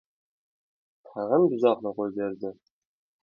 [1.09, 2.53] Tag‘in buzoqni qo‘yberdi.